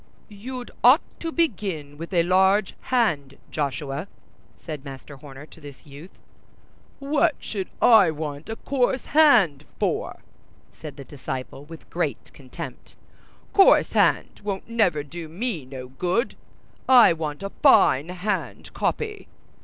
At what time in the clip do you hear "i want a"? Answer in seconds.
16.89-17.51